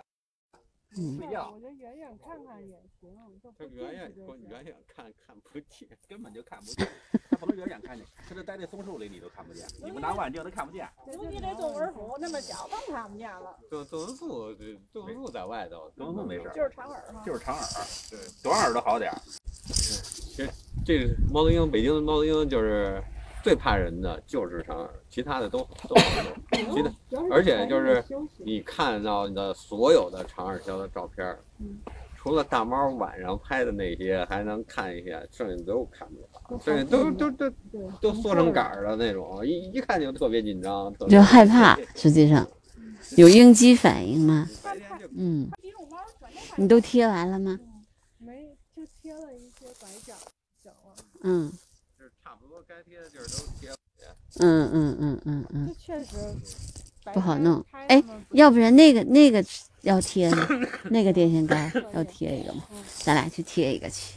[0.99, 5.89] 嗯睡觉，我觉得远远看看也行，就他远远近说远远看看不见。
[6.09, 6.89] 根本就看不见。
[7.31, 9.67] 他不能远远看见，他就待在松树里，你都看不见。
[9.85, 10.89] 你不拿望远镜都看不见。
[11.07, 17.23] 尤其这动物府那么小，更看不见了，邓邓文素，这邓文素在外头，邓文素没事就是长耳哈。
[17.25, 17.65] 就是长耳，
[18.11, 19.19] 对，短耳朵好点儿。
[20.37, 20.47] 这
[20.85, 23.03] 这猫头鹰，北京的猫头鹰就是
[23.47, 26.75] 最怕人的就是长耳，其他的都 都好弄。
[26.75, 26.91] 其他
[27.31, 28.05] 而且就是
[28.39, 31.39] 你看到的所有的长耳鸮的照片儿，
[32.17, 37.49] 除了大猫晚上拍的那些还能看一下，剩下都看不了，剩下都都都
[38.01, 41.79] 都缩成杆儿的那种，一一看就特别紧张，特别就害怕。
[41.95, 42.45] 实际上
[43.17, 44.49] 有应激反应吗？
[45.17, 45.49] 嗯，
[46.57, 47.57] 你都贴完了吗？
[48.19, 50.13] 没，就贴了一些拐角
[50.61, 51.53] 角啊，嗯
[52.67, 53.77] 该贴的地儿都贴了。
[54.39, 56.17] 嗯嗯嗯嗯嗯这，确实
[57.15, 57.65] 不好弄。
[57.89, 59.45] 哎，嗯要不然那个那个
[59.83, 60.49] 要贴呢，
[60.91, 62.65] 那个电线杆要贴一个吗？
[62.99, 64.15] 咱俩去贴一个去。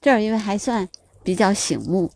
[0.00, 0.88] 这儿因为还算
[1.24, 2.12] 比较醒目，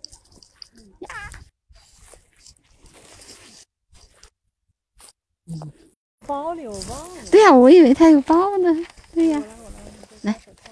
[6.26, 7.24] 包里我忘了。
[7.30, 8.72] 对呀、我以为他有包呢。
[9.12, 10.70] 对呀、我来，我来来，手套。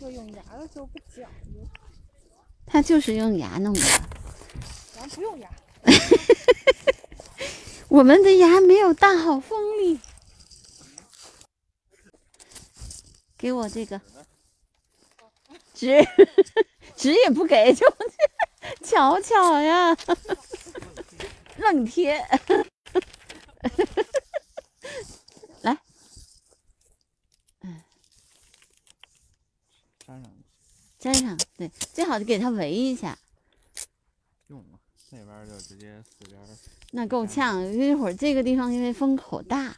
[0.00, 1.60] 就用牙的时候不讲究，
[2.64, 3.80] 他就是用牙弄的。
[4.94, 5.50] 咱不用牙。
[7.88, 10.00] 我们的牙没有大好锋利。
[13.36, 14.00] 给我这个
[15.74, 16.02] 纸，
[16.96, 17.86] 纸也不给，就
[18.82, 19.94] 瞧瞧呀，
[21.58, 22.18] 愣贴。
[32.10, 33.16] 好就给它围一下。
[34.48, 34.64] 用，
[35.10, 36.02] 那边就直接。
[36.90, 39.76] 那够呛，一会儿这个地方因为风口大。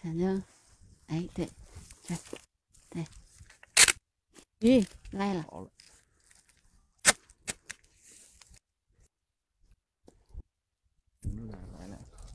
[0.00, 0.42] 反正，
[1.06, 1.48] 哎，对，
[2.06, 2.16] 对，
[2.90, 3.06] 对，
[4.60, 5.42] 咦，来了。
[5.50, 5.70] 好了。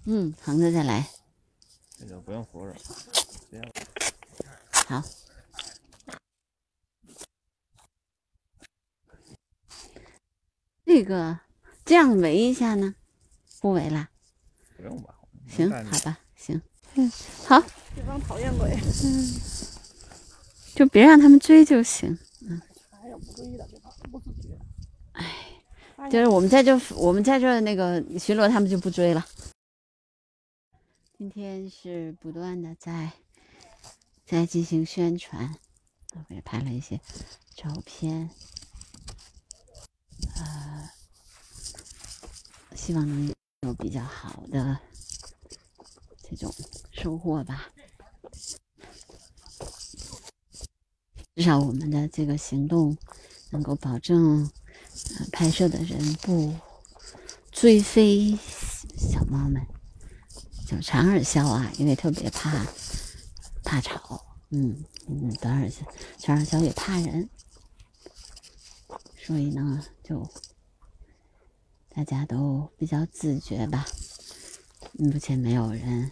[0.06, 1.08] 嗯，横着再来。
[2.00, 2.74] 这就不用扶着
[4.72, 5.04] 好。
[10.86, 11.40] 这个
[11.86, 12.96] 这样围一下呢？
[13.60, 14.10] 不围了，
[14.78, 15.14] 不用吧？
[15.48, 16.62] 行，好吧，行，
[16.96, 17.12] 嗯，
[17.46, 17.62] 好，
[17.96, 18.72] 这帮讨厌鬼，
[19.04, 19.40] 嗯
[20.74, 22.18] 就别让他们追就行。
[22.90, 24.58] 还有不追的，这帮不自觉。
[26.10, 29.26] 就是我们在这，我们在这那个巡逻，他们就不追了。
[31.19, 33.12] 今天是不断的在
[34.25, 35.53] 在进行宣传，
[36.15, 37.01] 我也拍了一些
[37.53, 38.29] 照片，
[40.38, 40.89] 呃，
[42.73, 44.79] 希望能有比较好的
[46.23, 46.55] 这种
[46.93, 47.69] 收获吧。
[51.36, 52.97] 至少我们的这个行动
[53.49, 54.49] 能够保证。
[55.17, 56.55] 呃，拍摄的人不
[57.51, 58.38] 追飞
[58.97, 59.65] 小猫们，
[60.69, 62.63] 叫长耳鸮啊，因为特别怕
[63.63, 65.79] 怕吵，嗯嗯，短耳鸮、
[66.19, 67.27] 长耳鸮也怕人，
[69.17, 70.29] 所以呢，就
[71.89, 73.84] 大家都比较自觉吧。
[74.93, 76.12] 目前没有人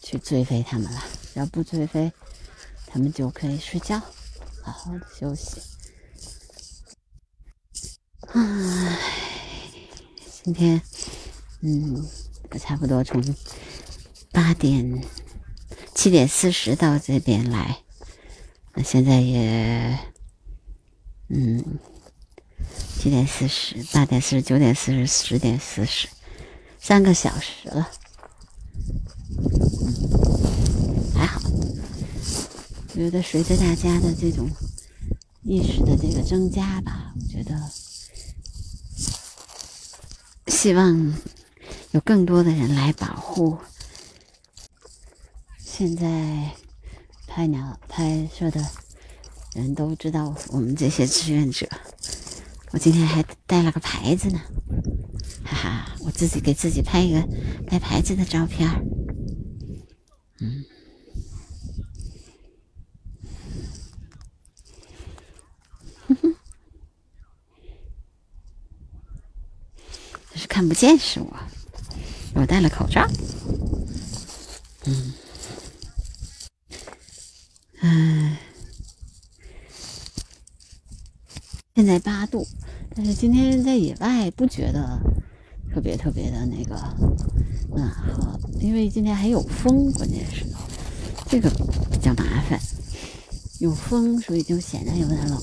[0.00, 1.02] 去追飞它们了，
[1.34, 2.10] 只要不追飞，
[2.86, 4.00] 它们就可以睡觉，
[4.62, 5.60] 好好的休息。
[8.28, 8.98] 唉，
[10.42, 10.80] 今天，
[11.60, 12.08] 嗯，
[12.56, 13.22] 差不多从
[14.30, 15.02] 八点、
[15.94, 17.80] 七点四十到这边来，
[18.74, 19.98] 那现在也，
[21.28, 21.78] 嗯，
[22.98, 26.08] 七点四十、八点四十、九点四十、十点四十，
[26.78, 27.90] 三个小时了，
[29.82, 29.92] 嗯，
[31.14, 31.40] 还好。
[31.50, 34.48] 我觉得随着大家的这种
[35.42, 37.70] 意识的这个增加吧，我觉得。
[40.46, 41.14] 希望
[41.92, 43.56] 有更多的人来保护。
[45.58, 46.50] 现在
[47.26, 48.64] 拍鸟拍摄的
[49.54, 51.68] 人都知道我们这些志愿者。
[52.70, 54.38] 我今天还带了个牌子呢，
[55.44, 55.96] 哈哈！
[56.00, 57.26] 我自己给自己拍一个
[57.66, 58.68] 带牌子的照片。
[60.40, 60.64] 嗯，
[66.06, 66.36] 哼哼。
[70.34, 71.36] 是看不见是我，
[72.40, 73.04] 我戴了口罩。
[74.86, 75.12] 嗯，
[77.80, 78.36] 嗯，
[81.74, 82.46] 现在八度，
[82.94, 85.00] 但是今天在野外不觉得
[85.74, 86.76] 特别特别的那个
[87.74, 90.46] 暖和，因为今天还有风，关键是
[91.28, 91.50] 这个
[91.90, 92.60] 比较麻烦，
[93.58, 95.42] 有风，所以就显得有点冷，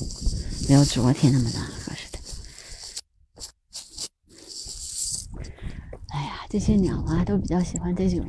[0.66, 2.18] 没有昨天那么暖和似的。
[6.08, 8.24] 哎呀，这些鸟啊，都比较喜欢这种，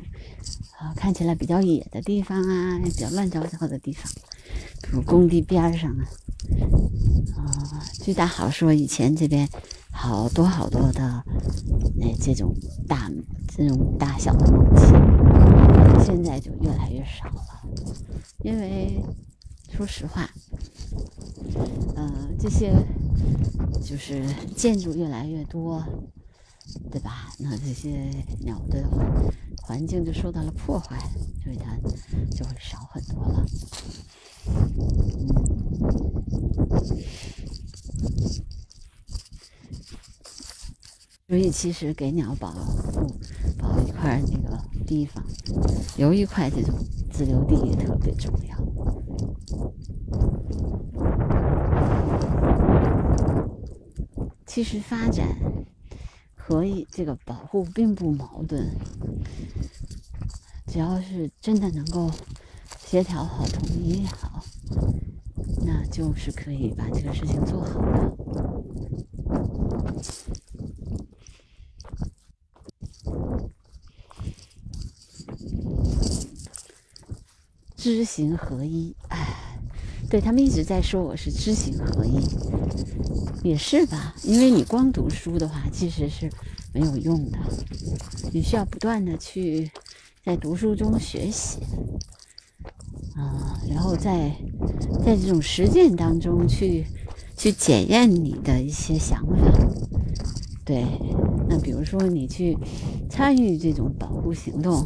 [0.77, 4.03] 啊，看起来比较野的地方啊，比较乱糟糟的地方，
[4.81, 6.03] 比如工地边上啊。
[7.37, 9.47] 啊，据大好说，以前这边
[9.91, 11.23] 好多好多的
[11.95, 12.53] 那这种
[12.85, 13.09] 大
[13.55, 14.87] 这种大小的猛禽，
[16.03, 17.61] 现在就越来越少了，
[18.43, 19.01] 因为
[19.71, 20.29] 说实话，
[21.95, 22.73] 呃，这些
[23.81, 24.21] 就是
[24.53, 25.81] 建筑越来越多。
[26.91, 27.31] 对吧？
[27.39, 28.83] 那这些鸟的
[29.61, 30.97] 环境就受到了破坏，
[31.43, 31.77] 所以它
[32.31, 33.45] 就会少很多了。
[41.27, 43.13] 所以其实给鸟保护
[43.57, 45.23] 保一块那个地方，
[45.97, 46.73] 留一块这种
[47.11, 48.57] 自留地也特别重要。
[54.45, 55.27] 其实发展。
[56.47, 58.69] 和这个保护并不矛盾，
[60.65, 62.09] 只要是真的能够
[62.85, 64.41] 协调好、统一好，
[65.65, 68.13] 那就是可以把这个事情做好的。
[77.75, 79.46] 知行合一，哎，
[80.09, 82.19] 对他们一直在说我是知行合一。
[83.43, 86.29] 也是吧，因为你光读书的话，其实是
[86.73, 87.37] 没有用的。
[88.33, 89.71] 你需要不断的去
[90.25, 91.59] 在读书中学习，
[93.15, 94.35] 啊，然后在
[95.05, 96.85] 在这种实践当中去
[97.37, 99.35] 去检验你的一些想法。
[100.65, 100.83] 对，
[101.47, 102.57] 那比如说你去
[103.09, 104.83] 参与这种保护行动，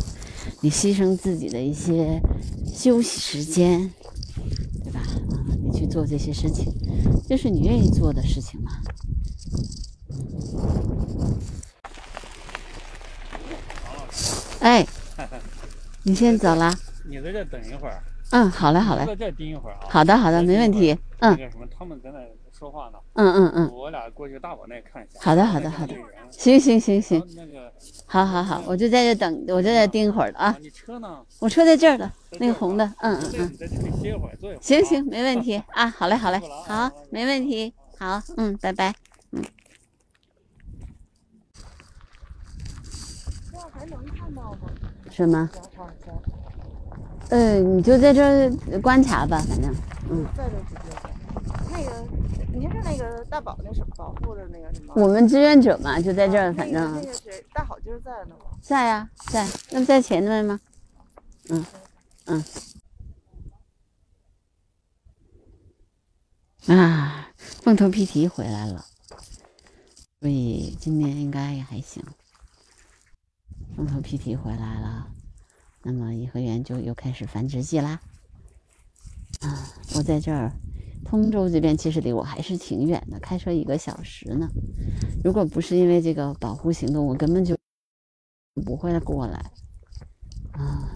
[0.59, 2.21] 你牺牲自己的一些
[2.71, 3.91] 休息时间，
[5.91, 6.73] 做这些事情，
[7.27, 8.71] 这是你愿意做的事情吗。
[14.61, 14.85] 哎，
[16.03, 16.73] 你先走了。
[17.03, 19.81] 你在这等一会儿，嗯，好嘞，好嘞，在这盯一会儿啊。
[19.89, 20.97] 好的，好的，没问题。
[21.19, 22.19] 嗯那个什么，他们在那
[22.61, 25.19] 说话呢，嗯嗯嗯，我俩过去大宝那看一下。
[25.19, 25.95] 好的，好的，好的
[26.29, 27.73] 行行行行，那个
[28.05, 30.55] 好好好，我就在这等，我就在这盯一会儿了啊。
[30.61, 31.25] 你车呢？
[31.39, 33.57] 我车在这儿了，在这儿那个红的，嗯嗯嗯。
[33.57, 34.61] 在这里歇会儿，坐一会儿。
[34.61, 35.89] 行行，没问题 啊。
[35.89, 37.73] 好嘞，好嘞好，没问题。
[37.97, 38.93] 好，嗯，拜拜。
[43.51, 44.69] 这样还能看到吗？
[45.09, 45.49] 什么？
[47.31, 49.73] 嗯呃，你就在这儿观察吧，反正，
[50.11, 51.00] 嗯，在这直接看。
[51.71, 52.07] 那个，
[52.53, 54.93] 您是那个大宝那什么保护的那个什么？
[54.95, 58.57] 我们志愿者嘛，就在这儿，反正那个谁，大好今儿在呢吗？
[58.61, 60.59] 在呀，在，那不在前面吗？
[61.49, 61.65] 嗯
[62.25, 62.43] 嗯。
[66.67, 68.85] 啊，凤头皮提回来了，
[70.19, 72.03] 所以今年应该也还行。
[73.75, 75.07] 凤头皮提回来了，
[75.81, 77.99] 那么颐和园就又开始繁殖季啦。
[79.39, 80.51] 啊，我在这儿，
[81.03, 84.47] 通州这边其实离我还是挺远的，开车一个小时呢。
[85.23, 87.55] 如果不是因为这个保护行动，我根本就
[88.65, 89.51] 不会过来。
[90.53, 90.93] 啊，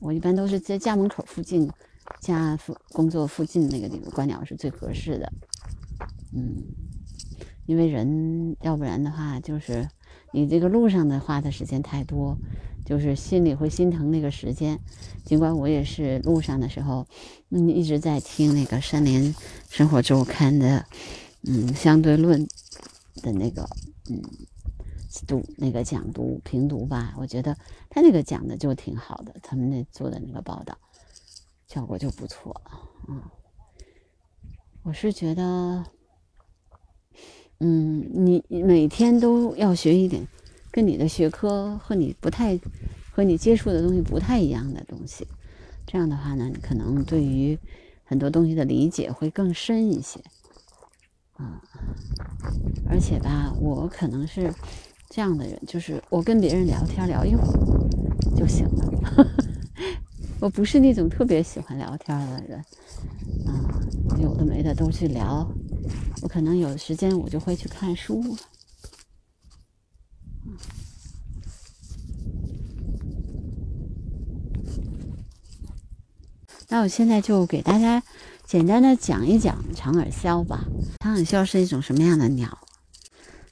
[0.00, 1.70] 我一般都是在家门口附近，
[2.20, 5.32] 家附工作附近那个地方观鸟是最合适的。
[6.34, 6.62] 嗯，
[7.66, 9.88] 因为人要不然的话，就是
[10.32, 12.36] 你这个路上的花的时间太多，
[12.84, 14.78] 就是心里会心疼那个时间。
[15.24, 17.06] 尽管我也是路上的时候，
[17.50, 19.34] 嗯，一直在听那个《山林
[19.68, 20.86] 生活周刊》的，
[21.46, 22.46] 嗯，相对论
[23.22, 23.68] 的那个，
[24.10, 24.22] 嗯。
[25.26, 27.54] 读那个讲读评读吧，我觉得
[27.90, 30.76] 他那个讲的就挺好的，他们那做的那个报道
[31.68, 32.58] 效果就不错，
[33.08, 33.20] 嗯，
[34.82, 35.84] 我是觉得，
[37.60, 40.26] 嗯，你每天都要学一点
[40.72, 42.58] 跟你的学科和你不太
[43.12, 45.24] 和你接触的东西不太一样的东西，
[45.86, 47.56] 这样的话呢，你可能对于
[48.04, 50.18] 很多东西的理解会更深一些，
[51.36, 51.62] 啊、
[52.88, 54.52] 而且吧，我可能是。
[55.14, 57.52] 这样的人，就是我跟别人聊天聊一会儿
[58.34, 59.28] 就行了。
[60.40, 62.58] 我不是那种特别喜欢聊天的人，
[63.46, 63.52] 啊，
[64.18, 65.46] 有的没的都去聊。
[66.22, 68.24] 我可能有时间，我就会去看书。
[76.72, 78.02] 那我现在就给大家
[78.46, 80.64] 简单的讲一讲长耳鸮吧。
[81.00, 82.66] 长耳鸮是一种什么样的鸟？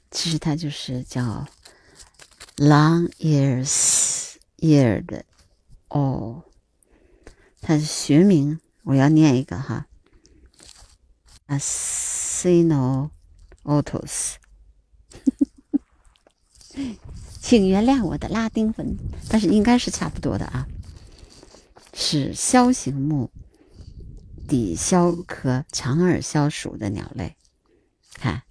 [0.09, 1.45] 其实它就是叫
[2.57, 5.21] long ears eared
[5.89, 6.45] 哦，
[7.61, 9.85] 它的学名我要念一个哈
[11.45, 13.11] a s i n o
[13.61, 14.39] o t o s
[17.39, 18.97] 请原谅我的拉丁文，
[19.29, 20.67] 但是应该是差不多的啊。
[21.93, 23.31] 是枭形目
[24.47, 27.35] 底鸮科长耳鸮属的鸟类，
[28.13, 28.43] 看。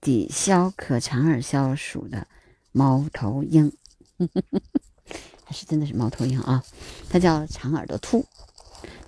[0.00, 2.28] 底鸮科长耳鸮属的
[2.70, 3.72] 猫头鹰，
[5.44, 6.64] 它是真的是猫头鹰啊！
[7.10, 8.24] 它叫长耳朵兔，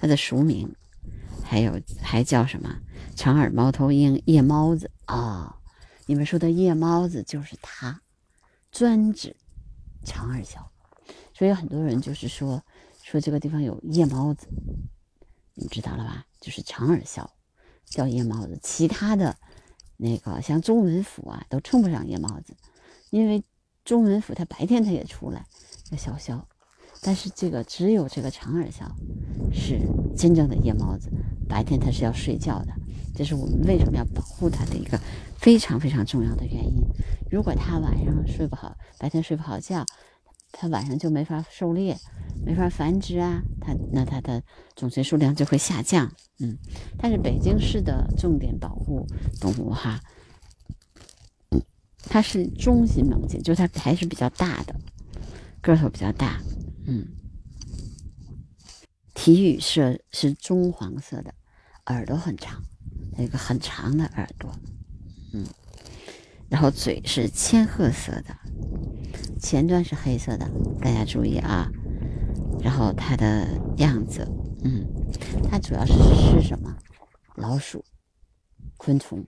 [0.00, 0.74] 它的俗名
[1.44, 2.80] 还有还叫什么
[3.14, 5.60] 长耳猫头鹰、夜猫子啊？
[6.06, 8.00] 你们说的夜猫子就是它，
[8.72, 9.36] 专指
[10.04, 10.66] 长耳鸮。
[11.38, 12.60] 所以很多人就是说
[13.04, 14.48] 说这个地方有夜猫子，
[15.54, 16.26] 你们知道了吧？
[16.40, 17.24] 就是长耳鸮
[17.84, 19.36] 叫夜猫子，其他的。
[20.00, 22.56] 那个像中文府啊，都称不上夜猫子，
[23.10, 23.42] 因为
[23.84, 25.44] 中文府它白天它也出来
[25.84, 26.40] 叫小枭，
[27.02, 28.88] 但是这个只有这个长耳鸮
[29.52, 29.80] 是
[30.16, 31.10] 真正的夜猫子，
[31.48, 32.72] 白天它是要睡觉的，
[33.14, 34.96] 这是我们为什么要保护它的一个
[35.36, 36.80] 非常非常重要的原因。
[37.28, 39.84] 如果它晚上睡不好，白天睡不好觉，
[40.52, 41.96] 它晚上就没法狩猎，
[42.44, 44.42] 没法繁殖啊，它那它的
[44.74, 46.12] 种群数量就会下降。
[46.40, 46.56] 嗯，
[46.98, 49.06] 它是北京市的重点保护
[49.40, 50.00] 动物哈。
[52.10, 54.74] 它是中型猛禽，就它还是比较大的，
[55.60, 56.40] 个头比较大。
[56.86, 57.06] 嗯，
[59.14, 61.34] 体羽色是棕黄色的，
[61.86, 62.62] 耳朵很长，
[63.18, 64.50] 有一个很长的耳朵。
[65.34, 65.44] 嗯，
[66.48, 68.34] 然后嘴是千褐色的，
[69.38, 70.48] 前端是黑色的，
[70.80, 71.70] 大家注意啊。
[72.60, 74.26] 然后它的样子，
[74.64, 74.84] 嗯，
[75.48, 76.76] 它主要是吃什么？
[77.36, 77.84] 老鼠、
[78.76, 79.24] 昆虫。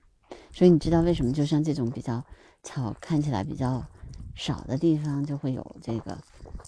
[0.53, 2.25] 所以你知道为什么就像这种比较
[2.65, 3.85] 草看起来比较
[4.35, 6.19] 少的地方就会有这个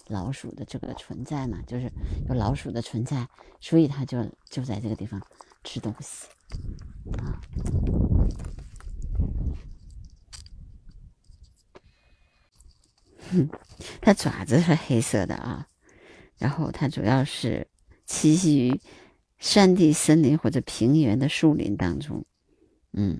[0.07, 1.91] 老鼠的这个存在嘛，就是
[2.29, 3.27] 有老鼠的存在，
[3.59, 5.21] 所以它就就在这个地方
[5.65, 6.27] 吃东西
[7.17, 7.39] 啊。
[13.33, 13.49] 哼，
[14.01, 15.67] 它爪子是黑色的啊，
[16.37, 17.67] 然后它主要是
[18.07, 18.81] 栖息于
[19.37, 22.25] 山地、森林或者平原的树林当中。
[22.91, 23.19] 嗯，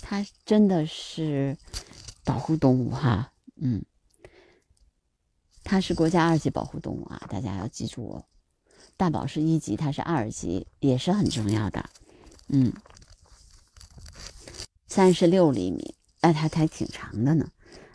[0.00, 1.56] 它真的是
[2.24, 3.32] 保护动物哈。
[3.56, 3.84] 嗯，
[5.64, 8.24] 它是国家二级保护动物啊，大家要记住哦。
[8.96, 11.90] 大宝是一级，它是二级，也是很重要的。
[12.48, 12.72] 嗯，
[14.86, 17.50] 三十六厘米，哎，它还挺长的呢。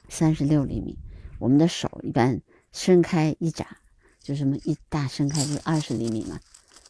[0.10, 0.98] 三十六厘米，
[1.40, 2.42] 我们的手一般
[2.72, 3.78] 伸开一眨，
[4.22, 6.40] 就这么一大伸开，就二十厘米嘛，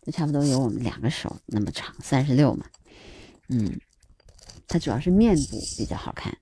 [0.04, 2.66] 就差不多有我们两个手那么长，三十六嘛。
[3.50, 3.80] 嗯，
[4.68, 6.36] 它主要是面部比较好看，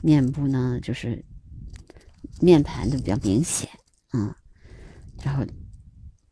[0.00, 1.24] 面部呢就是
[2.40, 3.68] 面盘就比较明显，
[4.12, 4.34] 嗯，
[5.22, 5.44] 然后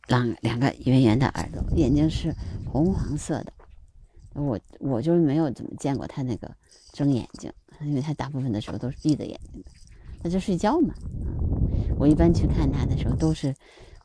[0.08, 2.34] 两两个圆圆的耳朵，眼睛是
[2.66, 3.52] 红黄色的，
[4.34, 6.52] 我我就是没有怎么见过它那个
[6.92, 7.52] 睁眼睛。
[7.84, 9.70] 因为他大部分的时候都是闭着眼睛的，
[10.22, 10.94] 他在睡觉嘛。
[11.98, 13.54] 我一般去看他的时候都是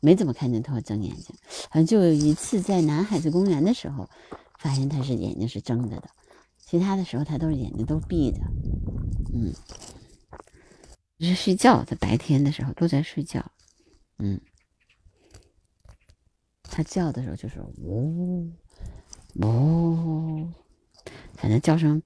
[0.01, 1.35] 没怎么看见他睁眼睛，
[1.69, 4.09] 好像就有一次在南海子公园的时候，
[4.59, 6.09] 发现他是眼睛是睁着的，
[6.65, 8.39] 其他的时候他都是眼睛都闭着。
[9.33, 9.53] 嗯，
[11.19, 13.51] 是睡觉，在白天的时候都在睡觉。
[14.17, 14.39] 嗯，
[16.63, 18.51] 他叫的时候就是呜
[19.35, 20.49] 呜，
[21.33, 22.01] 反正叫声。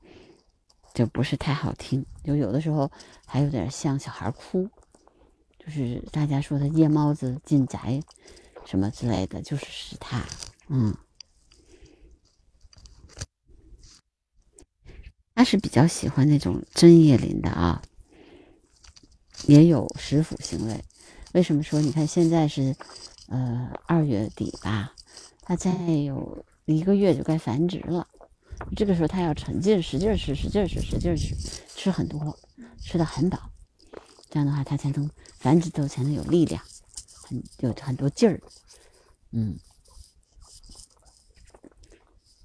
[0.99, 2.91] 就不是太好听，就有的时候
[3.25, 4.69] 还有点像小孩哭，
[5.57, 8.01] 就是大家说的夜猫子进宅
[8.65, 10.21] 什么之类的，就是是他，
[10.67, 10.93] 嗯，
[15.33, 17.81] 他是比较喜欢那种针叶林的啊，
[19.47, 20.83] 也有食腐行为。
[21.31, 21.79] 为什么说？
[21.79, 22.75] 你看现在是
[23.29, 24.93] 呃二月底吧，
[25.43, 28.05] 它再有一个月就该繁殖了。
[28.75, 31.35] 这个时候，它要沉劲，使劲吃，使劲吃，使劲吃，
[31.75, 32.37] 吃很多，
[32.79, 33.51] 吃的很饱，
[34.29, 36.63] 这样的话，它才能繁殖，都才能有力量，
[37.23, 38.39] 很有很多劲儿，
[39.31, 39.57] 嗯，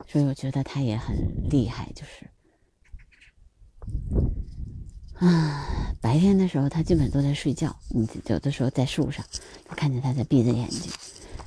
[0.08, 1.16] 所以我觉得它也很
[1.50, 2.30] 厉害，就是，
[5.16, 9.24] 啊，白天的时候它基本都在睡觉，你有的时候在树上，
[9.68, 10.90] 看见它在闭着眼睛。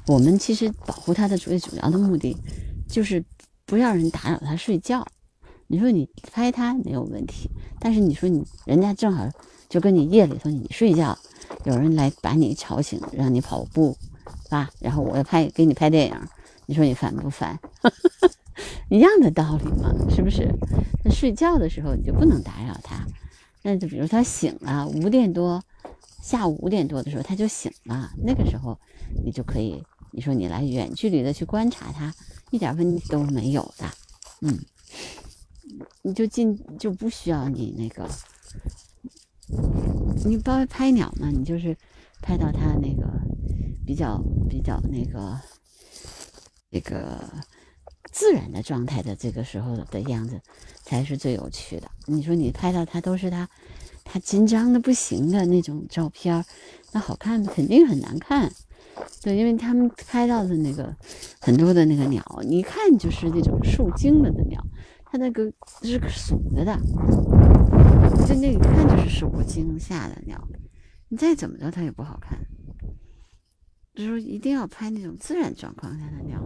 [0.05, 2.37] 我们其实保护它的最主要的目的，
[2.87, 3.25] 就是。
[3.67, 5.05] 不让人打扰他睡觉，
[5.67, 7.49] 你说你拍他没有问题，
[7.81, 9.29] 但是你说你人家正好
[9.67, 11.19] 就跟你夜里头你睡觉，
[11.65, 13.97] 有人来把你吵醒，让你跑步，
[14.45, 16.15] 是吧，然后我要拍给你拍电影，
[16.65, 17.59] 你说你烦不烦？
[18.89, 20.49] 一样的道理嘛，是不是？
[21.03, 23.05] 那睡觉的时候你就不能打扰他，
[23.63, 25.61] 那就比如他醒了五点多，
[26.23, 28.79] 下午五点多的时候他就醒了，那个时候
[29.25, 32.13] 你就可以，你说你来远距离的去观察它。
[32.49, 33.85] 一点问题都没有的，
[34.39, 34.57] 嗯，
[36.01, 38.07] 你就进就不需要你那个，
[40.23, 41.75] 你包拍鸟嘛，你就是
[42.21, 43.05] 拍到它那个
[43.85, 45.37] 比较比较那个
[46.69, 47.21] 那个
[48.13, 50.39] 自然的状态的这个时候的样子
[50.83, 51.91] 才是最有趣的。
[52.05, 53.49] 你说你拍到它都是它
[54.05, 56.45] 它紧张的不行的那种照片，
[56.93, 58.53] 那好看肯定很难看。
[59.21, 60.95] 对，因为他们拍到的那个
[61.41, 64.61] 很多的那个鸟，你一看就是那种受精了的鸟，
[65.05, 66.77] 它那个是怂着的，
[68.27, 70.41] 就那一看就是受过惊吓的鸟，
[71.09, 72.37] 你再怎么着它也不好看。
[73.93, 76.39] 就是说一定要拍那种自然状况下的鸟，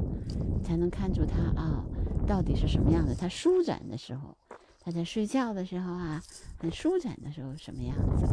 [0.63, 1.83] 才能看出它啊
[2.25, 3.13] 到底是什么样的。
[3.13, 4.37] 它舒展的时候，
[4.79, 6.23] 它在睡觉的时候啊，
[6.57, 8.25] 很舒展的时候什么样子，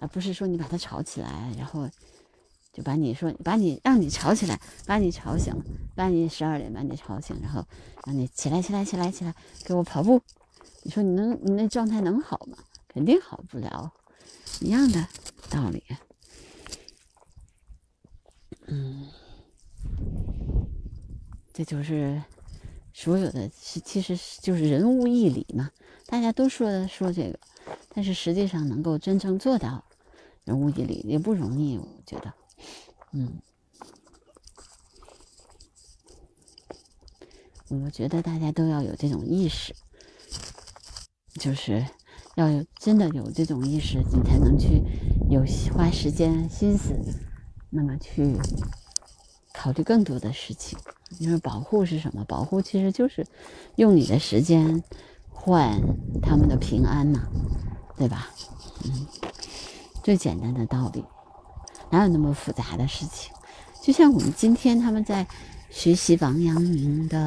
[0.00, 1.88] 而不是说你把它吵起来，然后
[2.72, 5.54] 就把你说把你让你吵起来，把你吵醒，
[5.94, 7.64] 把你十二点把你吵醒，然后
[8.06, 9.34] 让你起来起来起来起来
[9.64, 10.20] 给我跑步。
[10.82, 12.56] 你说你能你那状态能好吗？
[12.88, 13.92] 肯定好不了，
[14.60, 15.06] 一样的
[15.50, 15.84] 道理。
[18.66, 19.08] 嗯，
[21.52, 22.22] 这就是
[22.94, 25.70] 所有的，其实就是人物义理嘛。
[26.06, 27.38] 大家都说说这个，
[27.94, 29.84] 但是实际上能够真正做到。
[30.44, 32.32] 人物义理也不容易，我觉得，
[33.12, 33.40] 嗯，
[37.68, 39.74] 我觉得大家都要有这种意识，
[41.34, 41.86] 就是
[42.36, 44.82] 要有真的有这种意识，你才能去
[45.30, 46.94] 有花时间心思，
[47.70, 48.36] 那么去
[49.52, 50.78] 考虑更多的事情。
[51.18, 52.24] 因为保护是什么？
[52.24, 53.26] 保护其实就是
[53.76, 54.82] 用你的时间。
[55.42, 55.80] 换
[56.20, 57.26] 他们的平安嘛？
[57.96, 58.28] 对吧？
[58.84, 59.06] 嗯，
[60.02, 61.04] 最简单的道理，
[61.90, 63.32] 哪有那么复杂的事情？
[63.82, 65.26] 就像我们今天他们在
[65.70, 67.18] 学习王阳明的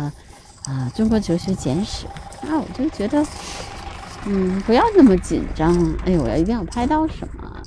[0.65, 2.05] 啊《中国哲学简史》，
[2.43, 3.25] 那我就觉得，
[4.25, 5.73] 嗯，不要那么紧张。
[6.05, 7.63] 哎呦，我要一定要拍到什么，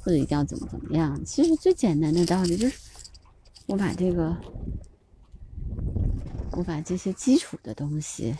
[0.00, 1.22] 或者一定要怎么怎么样？
[1.24, 2.78] 其实最简单的道理就是，
[3.66, 4.34] 我把这个，
[6.52, 8.34] 我把这些基础的东西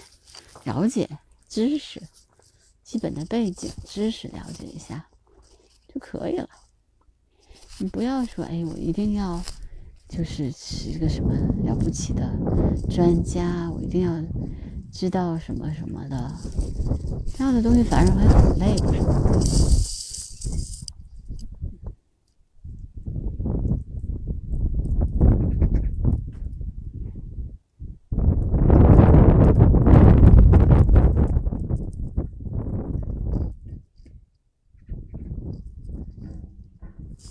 [0.65, 2.03] 了解知识，
[2.83, 5.07] 基本的背景知识了解一下
[5.93, 6.49] 就可以了。
[7.79, 9.43] 你不要说，哎，我一定要。
[10.09, 11.33] 就是是一个什么
[11.65, 12.23] 了不起的
[12.91, 14.13] 专家，我一定要
[14.93, 16.37] 知道什么什么的，
[17.35, 19.23] 这样的东西反而会很累，不是吗？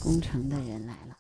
[0.01, 1.18] 工程的人来了。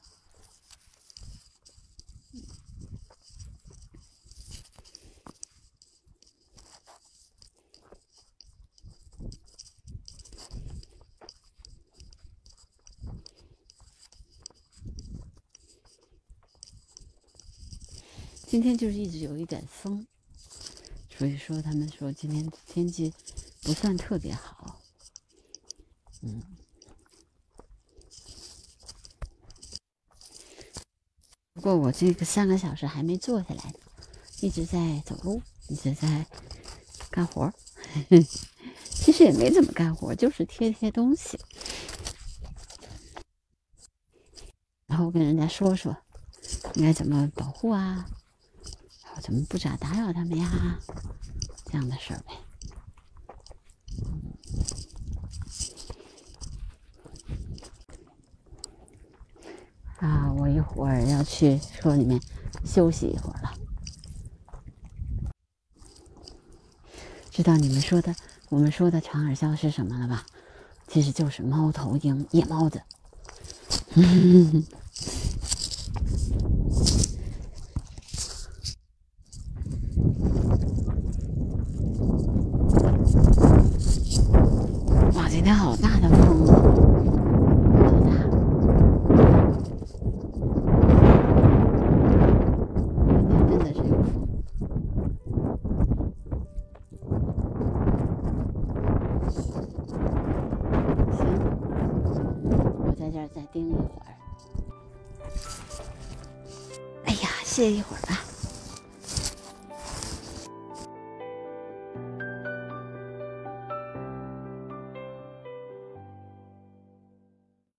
[18.61, 20.05] 今天就是一直有一点风，
[21.17, 23.11] 所以说他们说今天天气
[23.63, 24.79] 不算特别好。
[26.21, 26.43] 嗯，
[31.53, 33.79] 不过我这个三个小时还没坐下来呢，
[34.41, 36.27] 一直在走路，一直在
[37.09, 37.51] 干活。
[38.85, 41.39] 其实也没怎么干活，就是贴贴东西，
[44.85, 45.97] 然后跟人家说说
[46.75, 48.07] 应该怎么保护啊。
[49.15, 50.79] 我怎么不咋打扰他们呀？
[51.65, 52.33] 这样的事儿呗。
[59.99, 62.19] 啊，我一会儿要去车里面
[62.65, 63.53] 休息一会儿了。
[67.29, 68.15] 知道你们说的，
[68.49, 70.25] 我们说的长耳鸮是什么了吧？
[70.87, 72.81] 其实就是猫头鹰，夜猫子。